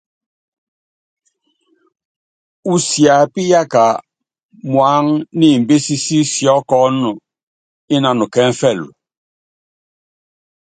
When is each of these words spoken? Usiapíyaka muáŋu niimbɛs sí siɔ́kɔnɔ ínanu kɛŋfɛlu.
Usiapíyaka 2.73 3.83
muáŋu 4.71 5.13
niimbɛs 5.37 5.85
sí 6.13 6.17
siɔ́kɔnɔ 6.33 7.09
ínanu 7.95 8.25
kɛŋfɛlu. 8.33 8.87